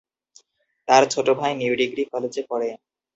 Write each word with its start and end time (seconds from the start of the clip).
তার 0.87 1.03
ছোট 1.13 1.27
ভাই 1.39 1.51
নিউ 1.59 1.73
ডিগ্রি 1.81 2.03
কলেজে 2.11 2.41
পড়ে। 2.49 2.69